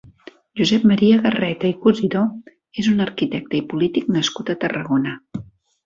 [0.59, 2.23] Josep Maria Garreta i Cusidó
[2.85, 5.17] és un arquitecte i polític nascut a Tarragona.